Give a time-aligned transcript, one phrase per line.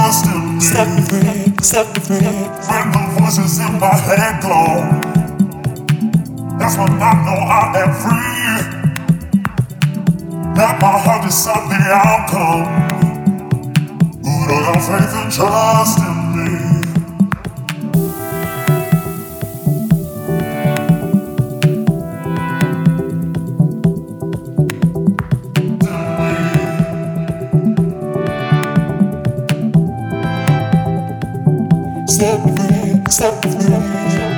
[0.00, 0.60] lost in me.
[0.60, 2.50] Step and break, step and break.
[2.70, 4.72] When the voices in my head glow,
[6.58, 8.80] that's when I know I am free.
[10.56, 12.64] That my heart is the outcome.
[14.22, 16.19] Put all your faith and trust in
[32.20, 34.29] Stop with me, Stop with me.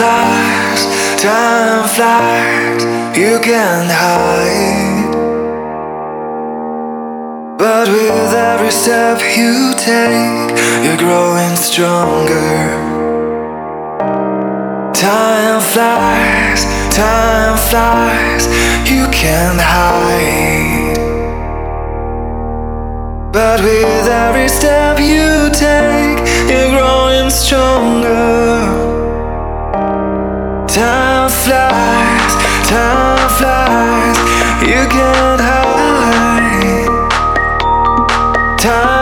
[0.00, 0.82] flies,
[1.20, 2.82] time flies,
[3.14, 5.12] you can't hide.
[7.58, 10.48] But with every step you take,
[10.84, 12.56] you're growing stronger.
[14.94, 16.60] Time flies,
[17.02, 18.44] time flies,
[18.90, 20.96] you can't hide.
[23.34, 26.18] But with every step you take,
[26.48, 29.09] you're growing stronger.
[30.72, 32.34] Time flies,
[32.68, 34.16] time flies,
[34.62, 36.86] you can't hide.
[38.56, 38.99] Time